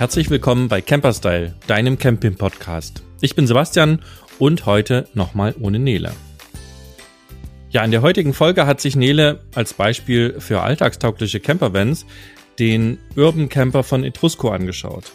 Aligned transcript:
Herzlich 0.00 0.30
willkommen 0.30 0.68
bei 0.68 0.80
Camperstyle, 0.80 1.54
deinem 1.66 1.98
Camping-Podcast. 1.98 3.02
Ich 3.20 3.34
bin 3.34 3.46
Sebastian 3.46 4.00
und 4.38 4.64
heute 4.64 5.06
nochmal 5.12 5.54
ohne 5.60 5.78
Nele. 5.78 6.12
Ja, 7.68 7.84
in 7.84 7.90
der 7.90 8.00
heutigen 8.00 8.32
Folge 8.32 8.64
hat 8.64 8.80
sich 8.80 8.96
Nele 8.96 9.40
als 9.54 9.74
Beispiel 9.74 10.40
für 10.40 10.62
alltagstaugliche 10.62 11.38
Campervans 11.38 12.06
den 12.58 12.96
Urban 13.14 13.50
Camper 13.50 13.82
von 13.82 14.02
Etrusco 14.02 14.48
angeschaut. 14.48 15.12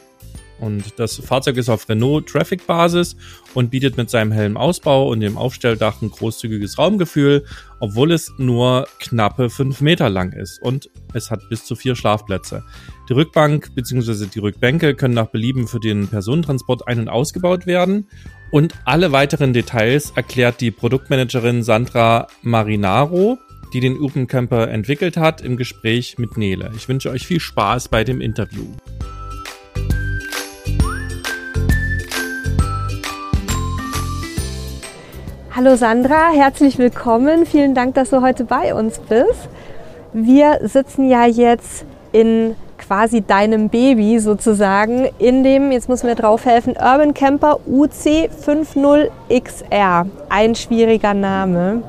Und 0.59 0.99
das 0.99 1.17
Fahrzeug 1.17 1.57
ist 1.57 1.69
auf 1.69 1.87
Renault 1.89 2.27
Traffic 2.27 2.65
Basis 2.65 3.15
und 3.53 3.71
bietet 3.71 3.97
mit 3.97 4.09
seinem 4.09 4.31
hellen 4.31 4.57
Ausbau 4.57 5.09
und 5.09 5.19
dem 5.19 5.37
Aufstelldach 5.37 6.01
ein 6.01 6.09
großzügiges 6.09 6.77
Raumgefühl, 6.77 7.45
obwohl 7.79 8.11
es 8.11 8.31
nur 8.37 8.87
knappe 8.99 9.49
fünf 9.49 9.81
Meter 9.81 10.09
lang 10.09 10.31
ist 10.33 10.61
und 10.61 10.89
es 11.13 11.29
hat 11.29 11.49
bis 11.49 11.65
zu 11.65 11.75
vier 11.75 11.95
Schlafplätze. 11.95 12.63
Die 13.09 13.13
Rückbank 13.13 13.75
bzw. 13.75 14.27
die 14.33 14.39
Rückbänke 14.39 14.95
können 14.95 15.13
nach 15.13 15.27
Belieben 15.27 15.67
für 15.67 15.79
den 15.79 16.07
Personentransport 16.07 16.87
ein- 16.87 16.99
und 16.99 17.09
ausgebaut 17.09 17.65
werden. 17.65 18.07
Und 18.51 18.73
alle 18.85 19.11
weiteren 19.11 19.53
Details 19.53 20.13
erklärt 20.15 20.61
die 20.61 20.71
Produktmanagerin 20.71 21.63
Sandra 21.63 22.27
Marinaro, 22.41 23.37
die 23.73 23.81
den 23.81 23.97
Urban 23.99 24.27
Camper 24.27 24.69
entwickelt 24.69 25.17
hat, 25.17 25.41
im 25.41 25.57
Gespräch 25.57 26.17
mit 26.17 26.37
Nele. 26.37 26.71
Ich 26.77 26.87
wünsche 26.87 27.09
euch 27.09 27.27
viel 27.27 27.41
Spaß 27.41 27.89
bei 27.89 28.03
dem 28.05 28.21
Interview. 28.21 28.65
Hallo 35.57 35.77
Sandra, 35.77 36.31
herzlich 36.33 36.77
willkommen. 36.79 37.45
Vielen 37.45 37.73
Dank, 37.73 37.95
dass 37.95 38.09
du 38.09 38.21
heute 38.21 38.43
bei 38.43 38.75
uns 38.75 38.99
bist. 38.99 39.47
Wir 40.11 40.59
sitzen 40.63 41.09
ja 41.09 41.25
jetzt 41.27 41.85
in 42.11 42.57
quasi 42.77 43.21
deinem 43.21 43.69
Baby 43.69 44.19
sozusagen 44.19 45.07
in 45.17 45.45
dem, 45.45 45.71
jetzt 45.71 45.87
müssen 45.87 46.07
wir 46.07 46.15
drauf 46.15 46.43
helfen, 46.43 46.73
Urban 46.73 47.13
Camper 47.13 47.61
UC50XR. 47.71 50.07
Ein 50.27 50.55
schwieriger 50.55 51.13
Name. 51.13 51.83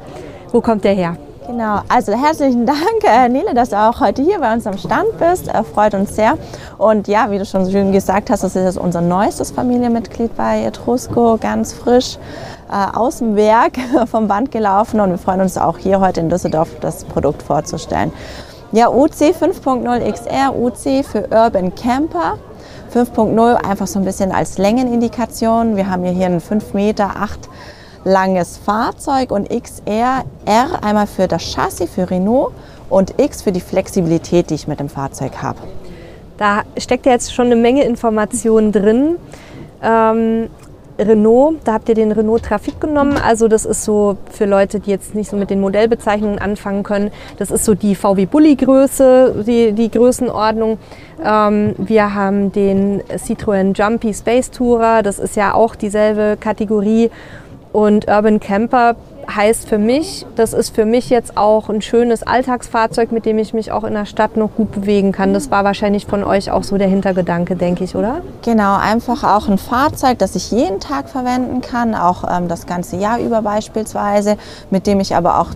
Wo 0.53 0.61
kommt 0.61 0.84
der 0.84 0.95
her? 0.95 1.17
Genau, 1.47 1.78
also 1.89 2.12
herzlichen 2.12 2.66
Dank, 2.66 3.05
äh, 3.05 3.28
Nele, 3.28 3.55
dass 3.55 3.70
du 3.70 3.77
auch 3.78 4.00
heute 4.00 4.20
hier 4.20 4.41
bei 4.41 4.52
uns 4.52 4.66
am 4.66 4.77
Stand 4.78 5.16
bist. 5.20 5.47
Er 5.47 5.62
freut 5.62 5.94
uns 5.94 6.16
sehr. 6.16 6.36
Und 6.77 7.06
ja, 7.06 7.30
wie 7.30 7.39
du 7.39 7.44
schon 7.44 7.64
so 7.64 7.70
schön 7.70 7.92
gesagt 7.92 8.30
hast, 8.30 8.42
das 8.42 8.56
ist 8.56 8.64
jetzt 8.64 8.78
unser 8.78 9.00
neuestes 9.00 9.52
Familienmitglied 9.52 10.36
bei 10.36 10.64
Etrusco, 10.64 11.39
ganz 11.41 11.72
frisch 11.72 12.19
äh, 12.69 12.97
aus 12.97 13.19
dem 13.19 13.36
Werk 13.36 13.78
vom 14.11 14.27
Band 14.27 14.50
gelaufen. 14.50 14.98
Und 14.98 15.11
wir 15.11 15.19
freuen 15.19 15.41
uns 15.41 15.56
auch 15.56 15.78
hier 15.78 16.00
heute 16.00 16.19
in 16.19 16.30
Düsseldorf 16.30 16.69
das 16.80 17.05
Produkt 17.05 17.44
vorzustellen. 17.44 18.12
Ja, 18.72 18.89
UC 18.89 19.33
5.0 19.41 20.12
XR, 20.12 20.56
UC 20.56 21.05
für 21.05 21.28
Urban 21.30 21.72
Camper. 21.77 22.39
5.0 22.92 23.55
einfach 23.55 23.86
so 23.86 24.00
ein 24.00 24.05
bisschen 24.05 24.33
als 24.33 24.58
Längenindikation. 24.58 25.77
Wir 25.77 25.89
haben 25.89 26.02
hier 26.02 26.27
einen 26.27 26.41
5 26.41 26.74
Meter 26.74 27.11
8 27.20 27.48
langes 28.07 28.57
Fahrzeug 28.57 29.33
und 29.33 29.51
XR, 29.51 30.25
R 30.45 30.85
einmal 30.85 31.09
für 31.09 31.27
das 31.27 31.43
Chassis, 31.43 31.91
für 31.91 32.09
Renault 32.09 32.53
und 32.89 33.21
X 33.21 33.43
für 33.43 33.51
die 33.51 33.61
Flexibilität, 33.61 34.48
die 34.51 34.55
ich 34.55 34.69
mit 34.69 34.79
dem 34.79 34.89
Fahrzeug 34.89 35.43
habe. 35.43 35.59
Da 36.39 36.63
steckt 36.79 37.05
ja 37.07 37.13
jetzt 37.13 37.35
schon 37.35 37.47
eine 37.47 37.57
Menge 37.57 37.83
Informationen 37.83 38.71
drin. 38.71 39.17
Ähm, 39.83 40.48
Renault, 40.98 41.57
da 41.65 41.75
habt 41.75 41.89
ihr 41.89 41.95
den 41.95 42.13
Renault 42.13 42.45
Trafik 42.45 42.81
genommen. 42.81 43.19
Also 43.19 43.48
das 43.48 43.65
ist 43.65 43.85
so 43.85 44.17
für 44.31 44.47
Leute, 44.47 44.81
die 44.81 44.91
jetzt 44.91 45.15
nicht 45.15 45.29
so 45.29 45.37
mit 45.37 45.51
den 45.51 45.61
Modellbezeichnungen 45.61 46.39
anfangen 46.39 46.85
können, 46.85 47.11
das 47.39 47.51
ist 47.51 47.65
so 47.65 47.75
die 47.75 47.95
VW 47.95 48.27
Bulli 48.27 48.55
Größe, 48.55 49.45
die, 49.47 49.73
die 49.73 49.91
Größenordnung. 49.91 50.79
Ähm, 51.23 51.75
wir 51.77 52.14
haben 52.14 52.53
den 52.53 53.03
Citroën 53.03 53.77
Jumpy 53.77 54.14
Space 54.14 54.51
Tourer, 54.51 55.03
das 55.03 55.19
ist 55.19 55.36
ja 55.36 55.55
auch 55.55 55.75
dieselbe 55.75 56.36
Kategorie. 56.39 57.11
Und 57.77 58.09
Urban 58.09 58.41
Camper 58.41 58.97
heißt 59.35 59.69
für 59.69 59.79
mich, 59.79 60.27
das 60.37 60.53
ist 60.53 60.75
für 60.75 60.85
mich 60.85 61.11
jetzt 61.11 61.37
auch 61.37 61.69
ein 61.69 61.83
schönes 61.83 62.23
Alltagsfahrzeug, 62.23 63.13
mit 63.13 63.27
dem 63.27 63.39
ich 63.39 63.55
mich 63.55 63.73
auch 63.73 63.85
in 63.85 63.95
der 63.95 64.07
Stadt 64.07 64.37
noch 64.37 64.55
gut 64.55 64.73
bewegen 64.73 65.13
kann. 65.13 65.35
Das 65.35 65.51
war 65.51 65.64
wahrscheinlich 65.64 66.07
von 66.07 66.25
euch 66.25 66.51
auch 66.51 66.63
so 66.63 66.79
der 66.79 66.89
Hintergedanke, 66.89 67.57
denke 67.57 67.85
ich, 67.85 67.97
oder? 67.97 68.20
Genau, 68.42 68.77
einfach 68.77 69.25
auch 69.25 69.48
ein 69.48 69.59
Fahrzeug, 69.59 70.19
das 70.19 70.36
ich 70.36 70.51
jeden 70.51 70.81
Tag 70.81 71.09
verwenden 71.09 71.61
kann, 71.61 71.95
auch 71.95 72.25
ähm, 72.31 72.48
das 72.48 72.67
ganze 72.67 72.97
Jahr 72.97 73.19
über 73.19 73.42
beispielsweise, 73.42 74.36
mit 74.70 74.86
dem 74.86 75.01
ich 75.01 75.15
aber 75.15 75.41
auch 75.41 75.51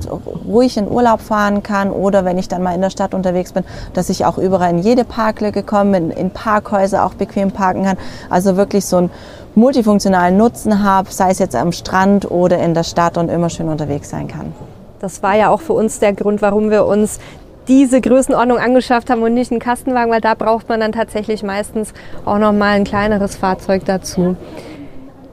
ruhig 0.47 0.77
in 0.77 0.89
Urlaub 0.89 1.21
fahren 1.21 1.63
kann 1.63 1.91
oder 1.91 2.25
wenn 2.25 2.39
ich 2.39 2.49
dann 2.49 2.63
mal 2.63 2.75
in 2.75 2.81
der 2.81 2.91
Stadt 2.91 3.15
unterwegs 3.15 3.53
bin, 3.53 3.65
dass 3.95 4.09
ich 4.09 4.25
auch 4.25 4.39
überall 4.39 4.71
in 4.71 4.79
jede 4.79 5.05
Parklücke 5.05 5.63
komme, 5.63 5.97
in, 5.97 6.11
in 6.11 6.31
Parkhäuser 6.31 7.05
auch 7.05 7.15
bequem 7.15 7.51
parken 7.51 7.85
kann. 7.85 7.97
Also 8.29 8.57
wirklich 8.57 8.85
so 8.85 8.97
ein 8.97 9.11
multifunktionalen 9.55 10.37
Nutzen 10.37 10.83
habe, 10.83 11.11
sei 11.11 11.31
es 11.31 11.39
jetzt 11.39 11.57
am 11.57 11.73
Strand 11.73 12.31
oder 12.31 12.59
in 12.59 12.75
der 12.75 12.85
Stadt 12.85 13.19
und 13.19 13.29
immer 13.29 13.51
schön 13.51 13.60
unterwegs 13.69 14.11
sein 14.11 14.29
kann. 14.29 14.53
Das 15.01 15.23
war 15.23 15.37
ja 15.37 15.49
auch 15.49 15.61
für 15.61 15.73
uns 15.73 15.99
der 15.99 16.13
Grund, 16.13 16.43
warum 16.43 16.71
wir 16.71 16.85
uns 16.85 17.19
diese 17.69 18.01
Größenordnung 18.01 18.59
angeschafft 18.59 19.11
haben 19.11 19.23
und 19.23 19.35
nicht 19.35 19.51
einen 19.51 19.61
Kastenwagen, 19.61 20.11
weil 20.11 20.21
da 20.21 20.35
braucht 20.35 20.69
man 20.69 20.81
dann 20.81 20.93
tatsächlich 20.93 21.43
meistens 21.43 21.95
auch 22.25 22.39
noch 22.39 22.53
mal 22.53 22.75
ein 22.75 22.85
kleineres 22.85 23.37
Fahrzeug 23.37 23.85
dazu. 23.85 24.37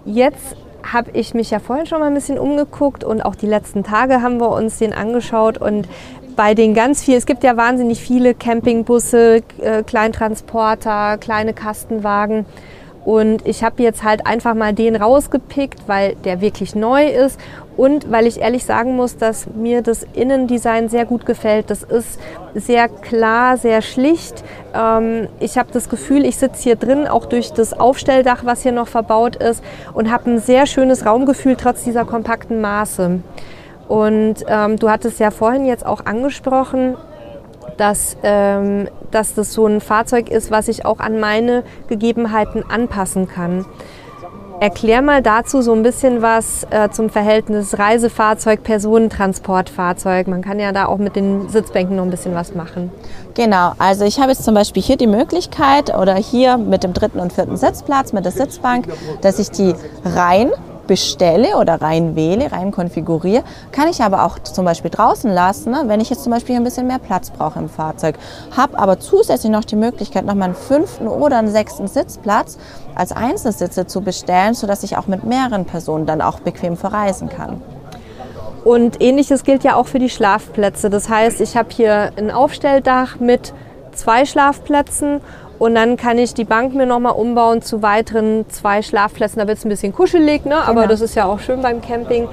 Jetzt 0.05 0.55
habe 0.83 1.11
ich 1.13 1.33
mich 1.33 1.51
ja 1.51 1.59
vorhin 1.59 1.85
schon 1.85 1.99
mal 1.99 2.07
ein 2.07 2.13
bisschen 2.13 2.39
umgeguckt 2.39 3.03
und 3.03 3.21
auch 3.21 3.35
die 3.35 3.47
letzten 3.47 3.83
Tage 3.83 4.21
haben 4.21 4.39
wir 4.39 4.49
uns 4.51 4.77
den 4.77 4.93
angeschaut 4.93 5.57
und 5.57 5.87
bei 6.35 6.53
den 6.53 6.75
ganz 6.75 7.03
vielen, 7.03 7.17
es 7.17 7.25
gibt 7.25 7.43
ja 7.43 7.57
wahnsinnig 7.57 7.99
viele 7.99 8.35
Campingbusse, 8.35 9.41
äh, 9.59 9.83
Kleintransporter, 9.83 11.17
kleine 11.17 11.53
Kastenwagen 11.53 12.45
und 13.07 13.47
ich 13.47 13.63
habe 13.63 13.81
jetzt 13.83 14.03
halt 14.03 14.27
einfach 14.27 14.53
mal 14.53 14.73
den 14.73 14.97
rausgepickt, 14.97 15.87
weil 15.87 16.15
der 16.25 16.41
wirklich 16.41 16.75
neu 16.75 17.05
ist 17.05 17.39
und 17.77 18.11
weil 18.11 18.27
ich 18.27 18.41
ehrlich 18.41 18.65
sagen 18.65 18.97
muss, 18.97 19.15
dass 19.15 19.47
mir 19.47 19.81
das 19.81 20.05
Innendesign 20.11 20.89
sehr 20.89 21.05
gut 21.05 21.25
gefällt. 21.25 21.69
Das 21.69 21.83
ist 21.83 22.19
sehr 22.53 22.89
klar, 22.89 23.55
sehr 23.55 23.81
schlicht. 23.81 24.43
Ähm, 24.73 25.29
ich 25.39 25.57
habe 25.57 25.69
das 25.71 25.87
Gefühl, 25.87 26.25
ich 26.25 26.35
sitze 26.35 26.63
hier 26.63 26.75
drin, 26.75 27.07
auch 27.07 27.27
durch 27.27 27.53
das 27.53 27.71
Aufstelldach, 27.71 28.43
was 28.43 28.63
hier 28.63 28.73
noch 28.73 28.89
verbaut 28.89 29.37
ist, 29.37 29.63
und 29.93 30.11
habe 30.11 30.31
ein 30.31 30.39
sehr 30.39 30.65
schönes 30.65 31.05
Raumgefühl 31.05 31.55
trotz 31.55 31.85
dieser 31.85 32.03
kompakten 32.03 32.59
Maße. 32.59 33.21
Und 33.87 34.35
ähm, 34.49 34.75
du 34.75 34.89
hattest 34.89 35.21
ja 35.21 35.31
vorhin 35.31 35.65
jetzt 35.65 35.85
auch 35.85 36.05
angesprochen, 36.05 36.97
dass, 37.77 38.17
ähm, 38.23 38.89
dass 39.11 39.33
das 39.33 39.53
so 39.53 39.65
ein 39.65 39.81
Fahrzeug 39.81 40.29
ist, 40.29 40.51
was 40.51 40.67
ich 40.67 40.85
auch 40.85 40.99
an 40.99 41.19
meine 41.19 41.63
Gegebenheiten 41.87 42.63
anpassen 42.69 43.27
kann. 43.27 43.65
Erklär 44.59 45.03
mal 45.03 45.21
dazu 45.21 45.61
so 45.61 45.71
ein 45.73 45.83
bisschen 45.83 46.23
was 46.23 46.65
äh, 46.71 46.89
zum 46.89 47.11
Verhältnis 47.11 47.77
Reisefahrzeug, 47.77 48.63
Personentransportfahrzeug. 48.63 50.27
Man 50.27 50.41
kann 50.41 50.59
ja 50.59 50.71
da 50.71 50.87
auch 50.87 50.97
mit 50.97 51.15
den 51.15 51.47
Sitzbänken 51.47 51.95
noch 51.95 52.03
ein 52.03 52.09
bisschen 52.09 52.33
was 52.33 52.55
machen. 52.55 52.89
Genau, 53.35 53.73
also 53.77 54.03
ich 54.03 54.19
habe 54.19 54.31
jetzt 54.31 54.43
zum 54.43 54.55
Beispiel 54.55 54.81
hier 54.81 54.97
die 54.97 55.05
Möglichkeit 55.05 55.95
oder 55.95 56.15
hier 56.15 56.57
mit 56.57 56.83
dem 56.83 56.93
dritten 56.93 57.19
und 57.19 57.33
vierten 57.33 57.55
Sitzplatz, 57.55 58.13
mit 58.13 58.25
der 58.25 58.31
Sitzbank, 58.31 58.87
dass 59.21 59.37
ich 59.37 59.51
die 59.51 59.75
rein 60.03 60.49
bestelle 60.87 61.57
oder 61.57 61.81
rein 61.81 62.15
wähle, 62.15 62.51
rein 62.51 62.71
konfiguriere, 62.71 63.43
kann 63.71 63.87
ich 63.89 64.01
aber 64.01 64.23
auch 64.23 64.39
zum 64.39 64.65
Beispiel 64.65 64.89
draußen 64.89 65.31
lassen, 65.31 65.71
ne, 65.71 65.83
wenn 65.85 65.99
ich 65.99 66.09
jetzt 66.09 66.23
zum 66.23 66.31
Beispiel 66.31 66.55
ein 66.55 66.63
bisschen 66.63 66.87
mehr 66.87 66.99
Platz 66.99 67.29
brauche 67.29 67.59
im 67.59 67.69
Fahrzeug. 67.69 68.15
Habe 68.55 68.79
aber 68.79 68.99
zusätzlich 68.99 69.51
noch 69.51 69.65
die 69.65 69.75
Möglichkeit, 69.75 70.25
noch 70.25 70.35
mal 70.35 70.45
einen 70.45 70.55
fünften 70.55 71.07
oder 71.07 71.37
einen 71.37 71.51
sechsten 71.51 71.87
Sitzplatz 71.87 72.57
als 72.95 73.11
Einzelsitze 73.11 73.85
zu 73.85 74.01
bestellen, 74.01 74.53
sodass 74.53 74.83
ich 74.83 74.97
auch 74.97 75.07
mit 75.07 75.23
mehreren 75.23 75.65
Personen 75.65 76.05
dann 76.05 76.21
auch 76.21 76.39
bequem 76.39 76.77
verreisen 76.77 77.29
kann. 77.29 77.61
Und 78.63 79.01
ähnliches 79.01 79.43
gilt 79.43 79.63
ja 79.63 79.75
auch 79.75 79.87
für 79.87 79.99
die 79.99 80.09
Schlafplätze. 80.09 80.89
Das 80.89 81.07
heißt, 81.07 81.39
ich 81.39 81.55
habe 81.55 81.69
hier 81.71 82.11
ein 82.17 82.31
Aufstelldach 82.31 83.19
mit 83.19 83.53
zwei 83.93 84.25
Schlafplätzen 84.25 85.21
und 85.59 85.75
dann 85.75 85.97
kann 85.97 86.17
ich 86.17 86.33
die 86.33 86.43
Bank 86.43 86.75
mir 86.75 86.85
nochmal 86.85 87.13
umbauen 87.13 87.61
zu 87.61 87.81
weiteren 87.81 88.45
zwei 88.49 88.81
Schlafplätzen. 88.81 89.39
Da 89.39 89.47
wird 89.47 89.57
es 89.57 89.65
ein 89.65 89.69
bisschen 89.69 89.93
kuschelig, 89.93 90.45
ne? 90.45 90.57
aber 90.57 90.81
genau. 90.81 90.87
das 90.87 91.01
ist 91.01 91.15
ja 91.15 91.25
auch 91.25 91.39
schön 91.39 91.61
beim 91.61 91.81
Camping. 91.81 92.27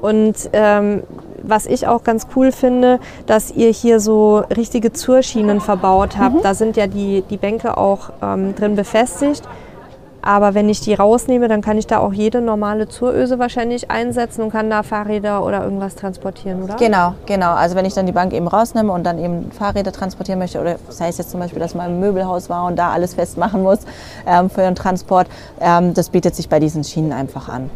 Und 0.00 0.50
ähm, 0.52 1.02
was 1.42 1.66
ich 1.66 1.86
auch 1.86 2.04
ganz 2.04 2.26
cool 2.36 2.52
finde, 2.52 3.00
dass 3.26 3.50
ihr 3.50 3.70
hier 3.70 4.00
so 4.00 4.38
richtige 4.56 4.92
Zurschienen 4.92 5.60
verbaut 5.60 6.18
habt. 6.18 6.36
Mhm. 6.36 6.42
Da 6.42 6.54
sind 6.54 6.76
ja 6.76 6.86
die, 6.86 7.22
die 7.28 7.36
Bänke 7.36 7.76
auch 7.76 8.10
ähm, 8.22 8.54
drin 8.54 8.76
befestigt. 8.76 9.42
Aber 10.22 10.54
wenn 10.54 10.68
ich 10.68 10.80
die 10.80 10.94
rausnehme, 10.94 11.48
dann 11.48 11.62
kann 11.62 11.78
ich 11.78 11.86
da 11.86 11.98
auch 11.98 12.12
jede 12.12 12.40
normale 12.40 12.88
Zuröse 12.88 13.38
wahrscheinlich 13.38 13.90
einsetzen 13.90 14.42
und 14.42 14.50
kann 14.50 14.68
da 14.68 14.82
Fahrräder 14.82 15.44
oder 15.44 15.64
irgendwas 15.64 15.94
transportieren, 15.94 16.62
oder? 16.62 16.76
Genau, 16.76 17.14
genau. 17.26 17.52
Also 17.52 17.76
wenn 17.76 17.84
ich 17.84 17.94
dann 17.94 18.06
die 18.06 18.12
Bank 18.12 18.32
eben 18.32 18.46
rausnehme 18.46 18.92
und 18.92 19.04
dann 19.04 19.18
eben 19.18 19.50
Fahrräder 19.52 19.92
transportieren 19.92 20.38
möchte 20.38 20.60
oder 20.60 20.76
sei 20.88 21.08
es 21.08 21.18
jetzt 21.18 21.30
zum 21.30 21.40
Beispiel, 21.40 21.60
dass 21.60 21.74
man 21.74 21.90
im 21.90 22.00
Möbelhaus 22.00 22.50
war 22.50 22.66
und 22.66 22.76
da 22.76 22.90
alles 22.90 23.14
festmachen 23.14 23.62
muss 23.62 23.80
ähm, 24.26 24.50
für 24.50 24.62
den 24.62 24.74
Transport, 24.74 25.28
ähm, 25.60 25.94
das 25.94 26.10
bietet 26.10 26.34
sich 26.34 26.48
bei 26.48 26.60
diesen 26.60 26.84
Schienen 26.84 27.12
einfach 27.12 27.48
an. 27.48 27.70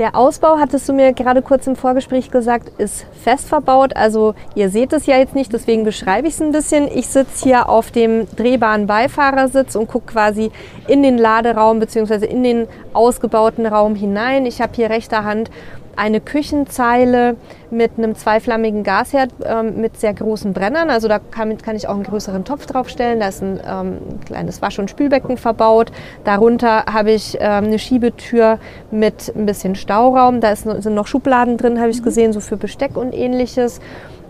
Der 0.00 0.16
Ausbau, 0.16 0.56
hattest 0.58 0.88
du 0.88 0.94
mir 0.94 1.12
gerade 1.12 1.42
kurz 1.42 1.66
im 1.66 1.76
Vorgespräch 1.76 2.30
gesagt, 2.30 2.70
ist 2.80 3.04
fest 3.22 3.46
verbaut. 3.46 3.94
Also 3.94 4.34
ihr 4.54 4.70
seht 4.70 4.94
es 4.94 5.04
ja 5.04 5.18
jetzt 5.18 5.34
nicht, 5.34 5.52
deswegen 5.52 5.84
beschreibe 5.84 6.26
ich 6.26 6.32
es 6.32 6.40
ein 6.40 6.52
bisschen. 6.52 6.88
Ich 6.88 7.06
sitze 7.08 7.44
hier 7.44 7.68
auf 7.68 7.90
dem 7.90 8.26
drehbaren 8.34 8.86
Beifahrersitz 8.86 9.76
und 9.76 9.88
gucke 9.88 10.14
quasi 10.14 10.50
in 10.88 11.02
den 11.02 11.18
Laderaum 11.18 11.80
bzw. 11.80 12.24
in 12.24 12.42
den 12.42 12.66
ausgebauten 12.94 13.66
Raum 13.66 13.94
hinein. 13.94 14.46
Ich 14.46 14.62
habe 14.62 14.72
hier 14.74 14.88
rechter 14.88 15.24
Hand 15.24 15.50
eine 15.96 16.20
Küchenzeile 16.20 17.36
mit 17.70 17.92
einem 17.98 18.14
zweiflammigen 18.14 18.82
Gasherd 18.82 19.30
ähm, 19.44 19.80
mit 19.80 19.98
sehr 19.98 20.14
großen 20.14 20.52
Brennern. 20.52 20.90
Also 20.90 21.08
da 21.08 21.18
kann, 21.18 21.56
kann, 21.58 21.76
ich 21.76 21.88
auch 21.88 21.94
einen 21.94 22.04
größeren 22.04 22.44
Topf 22.44 22.66
draufstellen. 22.66 23.20
Da 23.20 23.28
ist 23.28 23.42
ein 23.42 23.60
ähm, 23.66 23.98
kleines 24.24 24.62
Wasch- 24.62 24.78
und 24.78 24.90
Spülbecken 24.90 25.36
verbaut. 25.36 25.92
Darunter 26.24 26.84
habe 26.86 27.12
ich 27.12 27.36
ähm, 27.40 27.64
eine 27.64 27.78
Schiebetür 27.78 28.58
mit 28.90 29.32
ein 29.34 29.46
bisschen 29.46 29.74
Stauraum. 29.74 30.40
Da 30.40 30.52
ist, 30.52 30.62
sind 30.62 30.94
noch 30.94 31.06
Schubladen 31.06 31.56
drin, 31.56 31.78
habe 31.80 31.90
ich 31.90 32.00
mhm. 32.00 32.04
gesehen, 32.04 32.32
so 32.32 32.40
für 32.40 32.56
Besteck 32.56 32.96
und 32.96 33.14
ähnliches. 33.14 33.80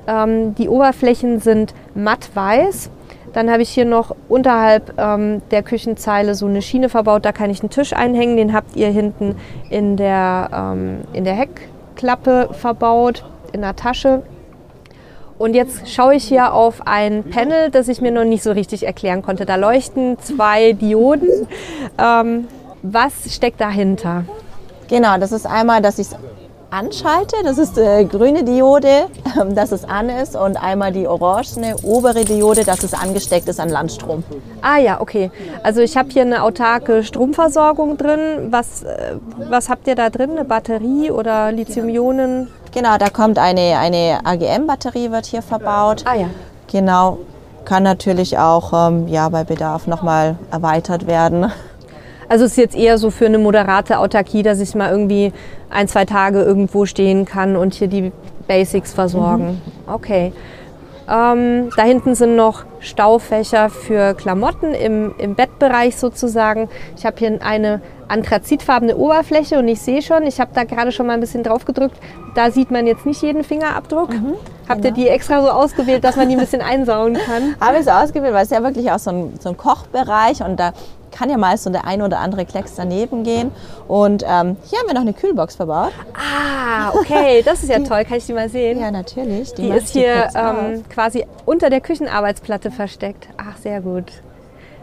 Ähm, 0.06 0.54
die 0.54 0.68
Oberflächen 0.68 1.40
sind 1.40 1.74
matt 1.94 2.30
weiß. 2.34 2.90
Dann 3.32 3.50
habe 3.50 3.62
ich 3.62 3.70
hier 3.70 3.84
noch 3.84 4.14
unterhalb 4.28 4.94
ähm, 4.98 5.42
der 5.50 5.62
Küchenzeile 5.62 6.34
so 6.34 6.46
eine 6.46 6.62
Schiene 6.62 6.88
verbaut. 6.88 7.24
Da 7.24 7.32
kann 7.32 7.50
ich 7.50 7.60
einen 7.60 7.70
Tisch 7.70 7.92
einhängen. 7.92 8.36
Den 8.36 8.52
habt 8.52 8.76
ihr 8.76 8.88
hinten 8.88 9.36
in 9.68 9.96
der, 9.96 10.50
ähm, 10.52 11.00
in 11.12 11.24
der 11.24 11.34
Heckklappe 11.34 12.50
verbaut, 12.52 13.24
in 13.52 13.60
der 13.60 13.76
Tasche. 13.76 14.22
Und 15.38 15.54
jetzt 15.54 15.88
schaue 15.88 16.16
ich 16.16 16.24
hier 16.24 16.52
auf 16.52 16.86
ein 16.86 17.24
Panel, 17.24 17.70
das 17.70 17.88
ich 17.88 18.02
mir 18.02 18.10
noch 18.10 18.24
nicht 18.24 18.42
so 18.42 18.52
richtig 18.52 18.84
erklären 18.84 19.22
konnte. 19.22 19.46
Da 19.46 19.56
leuchten 19.56 20.18
zwei 20.18 20.72
Dioden. 20.72 21.46
Ähm, 21.98 22.46
was 22.82 23.34
steckt 23.34 23.60
dahinter? 23.60 24.24
Genau, 24.88 25.18
das 25.18 25.32
ist 25.32 25.46
einmal, 25.46 25.80
dass 25.80 25.98
ich 25.98 26.08
es 26.08 26.16
anschalte. 26.70 27.36
Das 27.44 27.58
ist 27.58 27.76
die 27.76 27.80
äh, 27.80 28.04
grüne 28.04 28.44
Diode, 28.44 29.06
ähm, 29.40 29.54
dass 29.54 29.72
es 29.72 29.84
an 29.84 30.08
ist 30.08 30.36
und 30.36 30.56
einmal 30.56 30.92
die 30.92 31.06
orangene 31.06 31.76
obere 31.82 32.24
Diode, 32.24 32.64
dass 32.64 32.82
es 32.82 32.94
angesteckt 32.94 33.48
ist 33.48 33.60
an 33.60 33.68
Landstrom. 33.68 34.24
Ah 34.62 34.78
ja, 34.78 35.00
okay. 35.00 35.30
Also 35.62 35.80
ich 35.80 35.96
habe 35.96 36.10
hier 36.10 36.22
eine 36.22 36.42
autarke 36.42 37.02
Stromversorgung 37.02 37.96
drin. 37.96 38.48
Was, 38.50 38.82
äh, 38.82 39.16
was 39.48 39.68
habt 39.68 39.86
ihr 39.86 39.94
da 39.94 40.10
drin? 40.10 40.30
Eine 40.30 40.44
Batterie 40.44 41.10
oder 41.10 41.52
Lithium-Ionen? 41.52 42.48
Genau, 42.72 42.98
da 42.98 43.10
kommt 43.10 43.38
eine, 43.38 43.78
eine 43.78 44.20
AGM-Batterie 44.24 45.10
wird 45.10 45.26
hier 45.26 45.42
verbaut. 45.42 46.04
Ah 46.06 46.14
ja. 46.14 46.26
Genau, 46.70 47.18
kann 47.64 47.82
natürlich 47.82 48.38
auch 48.38 48.72
ähm, 48.72 49.08
ja, 49.08 49.28
bei 49.28 49.42
Bedarf 49.44 49.86
nochmal 49.86 50.36
erweitert 50.52 51.06
werden. 51.06 51.50
Also 52.30 52.44
es 52.44 52.52
ist 52.52 52.58
jetzt 52.58 52.76
eher 52.76 52.96
so 52.96 53.10
für 53.10 53.26
eine 53.26 53.38
moderate 53.38 53.98
Autarkie, 53.98 54.44
dass 54.44 54.60
ich 54.60 54.76
mal 54.76 54.92
irgendwie 54.92 55.32
ein, 55.68 55.88
zwei 55.88 56.04
Tage 56.04 56.40
irgendwo 56.40 56.86
stehen 56.86 57.24
kann 57.24 57.56
und 57.56 57.74
hier 57.74 57.88
die 57.88 58.12
Basics 58.46 58.94
versorgen. 58.94 59.60
Mhm. 59.86 59.92
Okay. 59.92 60.32
Ähm, 61.10 61.70
da 61.76 61.82
hinten 61.82 62.14
sind 62.14 62.36
noch 62.36 62.66
Staufächer 62.78 63.68
für 63.68 64.14
Klamotten 64.14 64.74
im, 64.74 65.12
im 65.18 65.34
Bettbereich 65.34 65.96
sozusagen. 65.96 66.68
Ich 66.96 67.04
habe 67.04 67.16
hier 67.18 67.40
eine 67.42 67.80
anthrazitfarbene 68.06 68.96
Oberfläche 68.96 69.58
und 69.58 69.66
ich 69.66 69.80
sehe 69.80 70.00
schon, 70.00 70.22
ich 70.22 70.40
habe 70.40 70.52
da 70.54 70.62
gerade 70.62 70.92
schon 70.92 71.08
mal 71.08 71.14
ein 71.14 71.20
bisschen 71.20 71.42
drauf 71.42 71.64
gedrückt, 71.64 71.96
da 72.36 72.52
sieht 72.52 72.70
man 72.70 72.86
jetzt 72.86 73.06
nicht 73.06 73.20
jeden 73.22 73.42
Fingerabdruck. 73.42 74.10
Mhm, 74.10 74.34
Habt 74.68 74.82
genau. 74.82 74.96
ihr 74.96 75.04
die 75.04 75.08
extra 75.08 75.42
so 75.42 75.50
ausgewählt, 75.50 76.04
dass 76.04 76.14
man 76.14 76.28
die 76.28 76.36
ein 76.36 76.40
bisschen 76.40 76.62
einsauen 76.62 77.14
kann? 77.14 77.56
Habe 77.60 77.78
ich 77.78 77.84
so 77.84 77.90
ausgewählt, 77.90 78.34
weil 78.34 78.44
es 78.44 78.50
ja 78.50 78.62
wirklich 78.62 78.92
auch 78.92 79.00
so 79.00 79.10
ein, 79.10 79.34
so 79.40 79.48
ein 79.48 79.56
Kochbereich 79.56 80.44
und 80.44 80.60
da 80.60 80.72
kann 81.10 81.30
ja 81.30 81.36
meist 81.36 81.64
so 81.64 81.70
der 81.70 81.86
ein 81.86 82.02
oder 82.02 82.18
andere 82.18 82.44
Klecks 82.44 82.74
daneben 82.76 83.24
gehen. 83.24 83.52
Und 83.88 84.22
ähm, 84.22 84.56
hier 84.68 84.78
haben 84.78 84.86
wir 84.86 84.94
noch 84.94 85.00
eine 85.00 85.12
Kühlbox 85.12 85.56
verbaut. 85.56 85.92
Ah, 86.14 86.90
okay, 86.94 87.42
das 87.42 87.62
ist 87.62 87.68
ja 87.68 87.78
toll. 87.84 88.04
Kann 88.04 88.18
ich 88.18 88.26
die 88.26 88.32
mal 88.32 88.48
sehen? 88.48 88.80
Ja, 88.80 88.90
natürlich. 88.90 89.54
Die, 89.54 89.62
die 89.62 89.68
ist 89.70 89.90
hier 89.90 90.28
ähm, 90.34 90.84
quasi 90.88 91.26
unter 91.46 91.70
der 91.70 91.80
Küchenarbeitsplatte 91.80 92.70
versteckt. 92.70 93.28
Ach, 93.36 93.56
sehr 93.56 93.80
gut. 93.80 94.12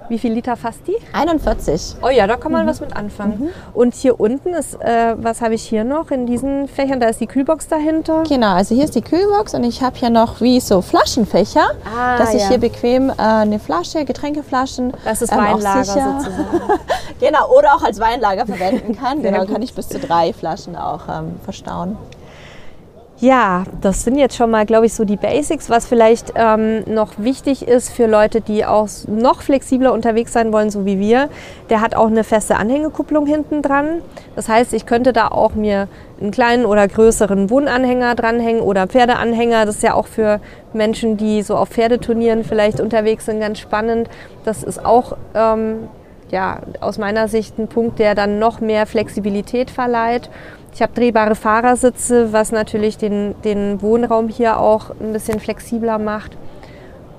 Wie 0.10 0.20
viel 0.20 0.34
Liter 0.34 0.56
fasst 0.56 0.82
die? 0.88 0.96
41. 1.14 1.98
Oh 2.02 2.10
ja, 2.10 2.28
da 2.28 2.38
kann 2.38 2.52
man 2.52 2.66
mhm. 2.66 2.70
was 2.70 2.80
mit 2.82 2.96
anfangen. 2.96 3.40
Mhm. 3.40 3.50
Und 3.74 3.94
hier 3.94 4.20
unten 4.20 4.50
ist, 4.50 4.76
äh, 4.82 5.16
was 5.18 5.42
habe 5.42 5.56
ich 5.56 5.64
hier 5.64 5.84
noch 5.84 6.12
in 6.12 6.26
diesen 6.26 6.68
Fächern? 6.68 7.00
Da 7.00 7.08
ist 7.08 7.20
die 7.20 7.28
Kühlbox 7.28 7.68
dahinter. 7.68 8.24
Genau, 8.28 8.54
also 8.54 8.74
hier 8.74 8.86
ist 8.86 8.96
die 8.96 9.02
Kühlbox 9.02 9.54
und 9.54 9.64
ich 9.64 9.82
habe 9.82 9.98
hier 9.98 10.10
noch 10.10 10.42
wie 10.42 10.60
so 10.60 10.82
Flaschenfächer, 10.82 11.72
ah, 11.86 12.18
dass 12.18 12.34
ich 12.34 12.42
ja. 12.42 12.50
hier 12.50 12.58
bequem 12.58 13.10
äh, 13.10 13.14
eine 13.18 13.60
Flasche, 13.60 14.06
Getränkeflaschen. 14.06 14.94
Das 15.04 15.22
ist 15.22 15.32
ähm, 15.32 15.40
Weinlager 15.40 15.84
sozusagen. 15.84 16.80
genau, 17.20 17.50
oder 17.50 17.76
auch 17.76 17.84
als 17.84 18.00
Weinlager 18.00 18.46
verwenden 18.46 18.96
kann. 19.00 19.22
genau, 19.22 19.46
kann 19.46 19.62
ich 19.62 19.74
bis 19.74 19.90
zu 19.90 20.00
drei 20.00 20.34
Flaschen 20.34 20.76
auch 20.76 21.02
ähm, 21.10 21.36
verstauen. 21.44 21.98
Ja, 23.20 23.64
das 23.82 24.04
sind 24.04 24.18
jetzt 24.20 24.36
schon 24.36 24.52
mal, 24.52 24.68
glaube 24.68 24.86
ich, 24.86 24.94
so 24.94 25.04
die 25.04 25.16
Basics. 25.16 25.72
Was 25.72 25.88
vielleicht 25.88 26.34
ähm, 26.36 26.84
noch 26.86 27.14
wichtig 27.18 27.68
ist 27.68 27.90
für 27.92 28.06
Leute, 28.06 28.42
die 28.42 28.64
auch 28.64 28.88
noch 29.08 29.42
flexibler 29.42 29.92
unterwegs 29.92 30.34
sein 30.34 30.54
wollen, 30.54 30.70
so 30.70 30.86
wie 30.86 31.00
wir, 31.00 31.30
der 31.72 31.82
hat 31.82 31.96
auch 31.96 32.08
eine 32.08 32.24
feste 32.24 32.58
Anhängekupplung 32.58 33.26
hinten 33.26 33.64
dran. 33.64 34.04
Das 34.36 34.48
heißt, 34.50 34.72
ich 34.74 34.86
könnte 34.86 35.14
da 35.14 35.30
auch 35.30 35.56
mir 35.56 35.88
einen 36.22 36.30
kleinen 36.30 36.66
oder 36.66 36.88
größeren 36.88 37.50
Wohnanhänger 37.50 38.14
dranhängen 38.14 38.62
oder 38.62 38.86
Pferdeanhänger. 38.86 39.66
Das 39.66 39.78
ist 39.78 39.84
ja 39.84 39.96
auch 39.96 40.06
für 40.06 40.40
Menschen, 40.74 41.18
die 41.18 41.42
so 41.42 41.56
auf 41.56 41.70
Pferdeturnieren 41.70 42.44
vielleicht 42.44 42.80
unterwegs 42.80 43.26
sind, 43.26 43.40
ganz 43.40 43.58
spannend. 43.58 44.12
Das 44.46 44.62
ist 44.62 44.86
auch 44.86 45.18
ähm, 45.34 45.88
ja, 46.30 46.60
aus 46.82 46.98
meiner 46.98 47.28
Sicht 47.28 47.58
ein 47.58 47.68
Punkt, 47.68 48.00
der 48.00 48.14
dann 48.14 48.38
noch 48.38 48.60
mehr 48.60 48.86
Flexibilität 48.86 49.72
verleiht. 49.72 50.30
Ich 50.78 50.84
habe 50.84 50.94
drehbare 50.94 51.34
Fahrersitze, 51.34 52.34
was 52.34 52.52
natürlich 52.52 53.00
den, 53.00 53.34
den 53.42 53.82
Wohnraum 53.82 54.30
hier 54.30 54.60
auch 54.60 54.92
ein 55.00 55.12
bisschen 55.12 55.40
flexibler 55.40 55.98
macht. 55.98 56.38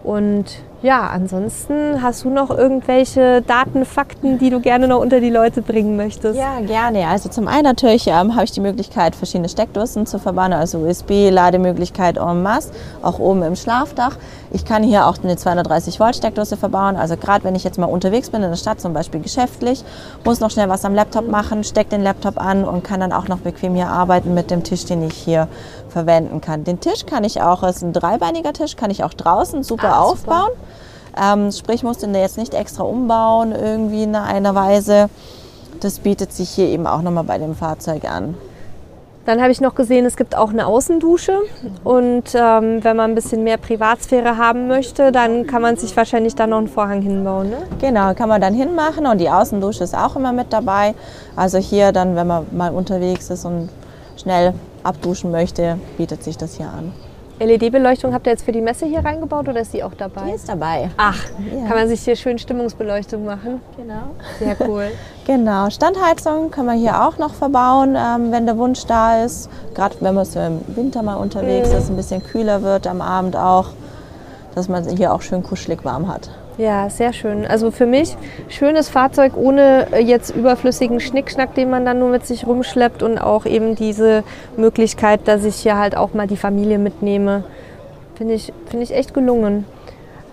Und 0.05 0.63
ja, 0.83 1.09
ansonsten 1.09 2.03
hast 2.03 2.25
du 2.25 2.31
noch 2.31 2.51
irgendwelche 2.51 3.43
Daten, 3.43 3.85
Fakten, 3.85 4.39
die 4.39 4.51
du 4.51 4.61
gerne 4.61 4.87
noch 4.87 5.01
unter 5.01 5.21
die 5.21 5.31
Leute 5.31 5.61
bringen 5.61 5.97
möchtest? 5.97 6.39
Ja, 6.39 6.61
gerne. 6.61 7.09
Also 7.09 7.29
zum 7.29 7.49
einen 7.49 7.65
natürlich 7.65 8.07
ähm, 8.07 8.35
habe 8.35 8.45
ich 8.45 8.53
die 8.53 8.61
Möglichkeit, 8.61 9.17
verschiedene 9.17 9.49
Steckdosen 9.49 10.07
zu 10.07 10.21
verbauen, 10.21 10.53
also 10.53 10.79
USB-Lademöglichkeit 10.79 12.17
en 12.17 12.43
masse, 12.43 12.71
auch 13.03 13.19
oben 13.19 13.43
im 13.43 13.57
Schlafdach. 13.57 14.17
Ich 14.53 14.65
kann 14.65 14.83
hier 14.83 15.07
auch 15.07 15.17
eine 15.23 15.37
230 15.37 15.99
Volt 15.99 16.17
Steckdose 16.17 16.57
verbauen. 16.57 16.97
Also 16.97 17.17
gerade 17.17 17.45
wenn 17.45 17.57
ich 17.57 17.65
jetzt 17.65 17.79
mal 17.79 17.87
unterwegs 17.87 18.31
bin 18.31 18.43
in 18.43 18.51
der 18.51 18.57
Stadt, 18.57 18.81
zum 18.81 18.93
Beispiel 18.93 19.21
geschäftlich, 19.21 19.85
muss 20.25 20.39
noch 20.39 20.51
schnell 20.51 20.69
was 20.69 20.85
am 20.85 20.95
Laptop 20.95 21.29
machen, 21.29 21.65
stecke 21.65 21.91
den 21.91 22.03
Laptop 22.03 22.41
an 22.41 22.65
und 22.65 22.85
kann 22.85 23.01
dann 23.01 23.13
auch 23.13 23.27
noch 23.27 23.39
bequem 23.39 23.75
hier 23.75 23.89
arbeiten 23.89 24.33
mit 24.33 24.51
dem 24.51 24.63
Tisch, 24.63 24.85
den 24.85 25.03
ich 25.03 25.15
hier 25.15 25.49
verwenden 25.89 26.41
kann. 26.41 26.65
Den 26.65 26.81
Tisch 26.81 27.05
kann 27.05 27.25
ich 27.25 27.43
auch, 27.43 27.63
es 27.63 27.77
ist 27.77 27.83
ein 27.83 27.93
dreibeiniger 27.93 28.53
Tisch, 28.53 28.77
kann 28.77 28.91
ich 28.91 29.03
auch 29.05 29.15
draußen 29.15 29.63
super 29.63 29.95
ah, 29.95 30.03
aufbauen. 30.03 30.51
Super. 30.51 30.68
Ähm, 31.21 31.51
sprich, 31.53 31.83
musste 31.83 32.07
den 32.07 32.15
jetzt 32.15 32.39
nicht 32.39 32.55
extra 32.55 32.85
umbauen 32.85 33.53
irgendwie 33.53 34.05
in 34.05 34.15
einer 34.15 34.55
Weise. 34.55 35.09
Das 35.81 36.01
bietet 36.01 36.33
sich 36.33 36.51
hier 36.51 36.67
eben 36.67 36.87
auch 36.87 37.03
nochmal 37.03 37.25
bei 37.25 37.39
dem 37.39 37.55
Fahrzeug 37.55 38.05
an. 38.05 38.35
Dann 39.29 39.43
habe 39.43 39.53
ich 39.53 39.61
noch 39.61 39.75
gesehen, 39.75 40.07
es 40.07 40.17
gibt 40.17 40.35
auch 40.35 40.49
eine 40.49 40.67
Außendusche. 40.67 41.39
Und 41.85 42.35
ähm, 42.35 42.83
wenn 42.83 42.97
man 42.97 43.11
ein 43.11 43.15
bisschen 43.15 43.45
mehr 43.45 43.59
Privatsphäre 43.59 44.39
haben 44.39 44.69
möchte, 44.69 45.13
dann 45.13 45.47
kann 45.47 45.61
man 45.61 45.77
sich 45.77 45.95
wahrscheinlich 45.99 46.35
da 46.35 46.47
noch 46.47 46.57
einen 46.57 46.69
Vorhang 46.69 47.03
hinbauen. 47.03 47.51
Ne? 47.51 47.59
Genau, 47.79 48.15
kann 48.15 48.31
man 48.31 48.41
dann 48.41 48.55
hinmachen. 48.55 49.07
Und 49.07 49.19
die 49.19 49.29
Außendusche 49.29 49.85
ist 49.85 49.95
auch 49.95 50.17
immer 50.17 50.33
mit 50.33 50.51
dabei. 50.51 50.95
Also 51.37 51.59
hier 51.59 51.93
dann, 51.93 52.17
wenn 52.17 52.27
man 52.27 52.47
mal 52.53 52.73
unterwegs 52.73 53.29
ist 53.29 53.45
und 53.45 53.69
schnell 54.17 54.55
abduschen 54.83 55.31
möchte, 55.31 55.79
bietet 55.99 56.25
sich 56.25 56.39
das 56.39 56.55
hier 56.55 56.69
an. 56.69 56.95
LED-Beleuchtung 57.41 58.13
habt 58.13 58.27
ihr 58.27 58.33
jetzt 58.33 58.45
für 58.45 58.53
die 58.53 58.61
Messe 58.61 58.87
hier 58.87 59.05
reingebaut 59.05 59.49
oder 59.49 59.61
ist 59.61 59.73
die 59.73 59.85
auch 59.85 59.95
dabei? 59.95 60.23
Die 60.27 60.33
ist 60.33 60.49
dabei. 60.49 60.91
Ach, 60.97 61.23
ja. 61.53 61.67
kann 61.67 61.77
man 61.77 61.89
sich 61.89 62.01
hier 62.01 62.17
schön 62.17 62.39
Stimmungsbeleuchtung 62.39 63.25
machen? 63.25 63.61
Genau. 63.77 64.15
Sehr 64.39 64.57
cool. 64.69 64.91
genau. 65.27 65.71
Standheizung 65.71 66.51
können 66.51 66.67
wir 66.67 66.75
hier 66.75 67.07
auch 67.07 67.17
noch 67.19 67.35
verbauen, 67.35 67.97
ähm, 67.97 68.33
wenn 68.33 68.47
der 68.47 68.59
Wunsch 68.59 68.85
da 68.87 69.25
ist. 69.25 69.49
Gerade 69.75 69.95
wenn 70.01 70.15
man 70.15 70.25
so 70.25 70.41
im 70.41 70.61
Winter 70.69 71.03
mal 71.03 71.17
unterwegs 71.17 71.71
mhm. 71.71 71.79
ist, 71.79 71.91
ein 71.91 71.97
bisschen 71.97 72.23
kühler 72.25 72.63
wird 72.63 72.87
am 72.87 73.01
Abend 73.01 73.37
auch, 73.37 73.67
dass 74.55 74.69
man 74.69 74.89
hier 74.89 75.13
auch 75.13 75.23
schön 75.23 75.43
kuschelig 75.45 75.85
warm 75.85 76.09
hat. 76.09 76.31
Ja, 76.59 76.91
sehr 76.91 77.13
schön. 77.13 77.47
Also 77.47 77.71
für 77.71 77.87
mich 77.87 78.17
schönes 78.49 78.89
Fahrzeug 78.89 79.37
ohne 79.37 79.87
äh, 79.93 80.03
jetzt 80.03 80.35
überflüssigen 80.35 80.99
Schnickschnack, 80.99 81.55
den 81.55 81.71
man 81.71 81.85
dann 81.85 82.01
nur 82.01 82.11
mit 82.11 82.27
sich 82.27 82.49
rumschleppt 82.49 83.05
und 83.05 83.17
auch 83.17 83.47
eben 83.47 83.77
diese 83.77 84.25
Möglichkeit, 84.57 85.21
dass 85.27 85.45
ich 85.45 85.55
hier 85.55 85.79
halt 85.79 85.97
auch 85.97 86.15
mal 86.15 86.27
die 86.27 86.37
Familie 86.37 86.79
mitnehme. 86.79 87.45
Finde 88.17 88.35
ich, 88.35 88.53
find 88.67 88.83
ich 88.83 88.93
echt 88.93 89.15
gelungen. 89.15 89.67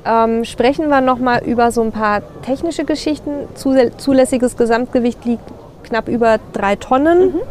Ähm, 0.04 0.46
sprechen 0.46 0.90
wir 0.90 1.02
nochmal 1.02 1.44
über 1.44 1.72
so 1.72 1.84
ein 1.84 1.92
paar 1.92 2.24
technische 2.42 2.86
Geschichten. 2.86 3.48
Zulässiges 3.54 4.58
Gesamtgewicht 4.58 5.26
liegt 5.26 5.44
knapp 5.84 6.08
über 6.08 6.40
drei 6.54 6.76
Tonnen. 6.76 7.36
Mhm. 7.36 7.42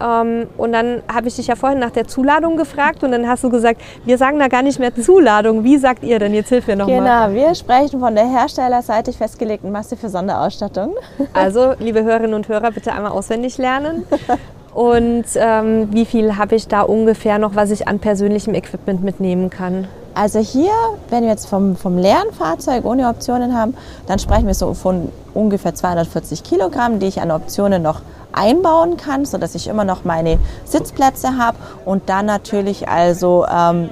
Ähm, 0.00 0.46
und 0.56 0.72
dann 0.72 1.02
habe 1.12 1.28
ich 1.28 1.36
dich 1.36 1.46
ja 1.46 1.56
vorhin 1.56 1.78
nach 1.78 1.90
der 1.90 2.06
Zuladung 2.06 2.56
gefragt 2.56 3.02
und 3.02 3.12
dann 3.12 3.28
hast 3.28 3.44
du 3.44 3.50
gesagt, 3.50 3.80
wir 4.04 4.18
sagen 4.18 4.38
da 4.38 4.48
gar 4.48 4.62
nicht 4.62 4.78
mehr 4.78 4.94
Zuladung. 4.94 5.64
Wie 5.64 5.78
sagt 5.78 6.04
ihr 6.04 6.18
denn? 6.18 6.34
Jetzt 6.34 6.48
hilf 6.48 6.66
mir 6.66 6.76
nochmal. 6.76 7.30
Genau, 7.30 7.46
wir 7.46 7.54
sprechen 7.54 8.00
von 8.00 8.14
der 8.14 8.26
herstellerseitig 8.28 9.16
festgelegten 9.16 9.72
Masse 9.72 9.96
für 9.96 10.08
Sonderausstattung. 10.08 10.94
Also, 11.32 11.74
liebe 11.78 12.02
Hörerinnen 12.02 12.34
und 12.34 12.48
Hörer, 12.48 12.70
bitte 12.70 12.92
einmal 12.92 13.12
auswendig 13.12 13.58
lernen. 13.58 14.06
Und 14.74 15.24
ähm, 15.36 15.88
wie 15.92 16.04
viel 16.04 16.36
habe 16.36 16.54
ich 16.54 16.68
da 16.68 16.82
ungefähr 16.82 17.38
noch, 17.38 17.54
was 17.54 17.70
ich 17.70 17.88
an 17.88 17.98
persönlichem 17.98 18.54
Equipment 18.54 19.02
mitnehmen 19.02 19.48
kann? 19.48 19.88
Also 20.16 20.38
hier, 20.38 20.72
wenn 21.10 21.24
wir 21.24 21.28
jetzt 21.28 21.46
vom, 21.46 21.76
vom 21.76 21.98
leeren 21.98 22.32
Fahrzeug 22.32 22.86
ohne 22.86 23.10
Optionen 23.10 23.54
haben, 23.54 23.74
dann 24.06 24.18
sprechen 24.18 24.46
wir 24.46 24.54
so 24.54 24.72
von 24.72 25.12
ungefähr 25.34 25.74
240 25.74 26.42
Kilogramm, 26.42 27.00
die 27.00 27.06
ich 27.06 27.20
an 27.20 27.30
Optionen 27.30 27.82
noch 27.82 28.00
einbauen 28.32 28.96
kann, 28.96 29.26
sodass 29.26 29.54
ich 29.54 29.68
immer 29.68 29.84
noch 29.84 30.04
meine 30.04 30.38
Sitzplätze 30.64 31.36
habe 31.36 31.58
und 31.84 32.08
dann 32.08 32.24
natürlich 32.24 32.88
also 32.88 33.44
ähm, 33.46 33.90